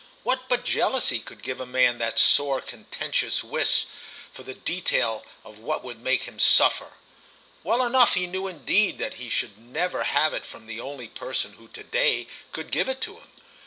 What 0.23 0.49
but 0.49 0.63
jealousy 0.65 1.19
could 1.19 1.43
give 1.43 1.59
a 1.59 1.65
man 1.67 1.99
that 1.99 2.17
sore 2.17 2.59
contentious 2.59 3.43
wish 3.43 3.85
for 4.33 4.41
the 4.41 4.55
detail 4.55 5.23
of 5.43 5.59
what 5.59 5.83
would 5.83 6.01
make 6.01 6.23
him 6.23 6.39
suffer? 6.39 6.93
Well 7.63 7.85
enough 7.85 8.15
he 8.15 8.25
knew 8.25 8.47
indeed 8.47 8.97
that 8.97 9.17
he 9.21 9.29
should 9.29 9.59
never 9.59 10.05
have 10.05 10.33
it 10.33 10.43
from 10.43 10.65
the 10.65 10.81
only 10.81 11.07
person 11.07 11.53
who 11.53 11.67
to 11.67 11.83
day 11.83 12.25
could 12.51 12.71
give 12.71 12.89
it 12.89 12.99
to 13.01 13.17
him. 13.17 13.27